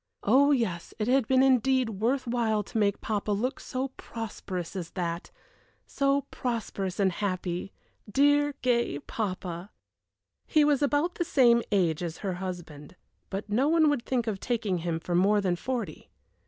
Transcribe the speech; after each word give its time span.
Oh 0.23 0.49
yes, 0.51 0.95
it 0.97 1.07
had 1.07 1.27
been 1.27 1.43
indeed 1.43 1.89
worth 1.91 2.25
while 2.25 2.63
to 2.63 2.77
make 2.79 3.01
papa 3.01 3.29
look 3.29 3.59
so 3.59 3.89
prosperous 3.97 4.75
as 4.75 4.89
that 4.93 5.29
so 5.85 6.21
prosperous 6.31 6.99
and 6.99 7.11
happy 7.11 7.71
dear, 8.11 8.55
gay 8.63 8.97
papa! 8.97 9.69
He 10.47 10.63
was 10.65 10.81
about 10.81 11.13
the 11.13 11.23
same 11.23 11.61
age 11.71 12.01
as 12.01 12.17
her 12.25 12.33
husband, 12.41 12.95
but 13.29 13.47
no 13.47 13.67
one 13.67 13.91
would 13.91 14.03
think 14.03 14.25
of 14.25 14.39
taking 14.39 14.79
him 14.79 14.99
for 14.99 15.13
more 15.13 15.39
than 15.39 15.55
forty. 15.55 16.09